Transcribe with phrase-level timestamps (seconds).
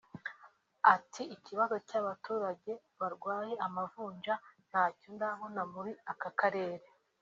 [0.95, 4.33] Ati “Ikibazo cy’abaturage barwaye amavunja
[4.69, 6.85] ntacyo ndabona muri aka karere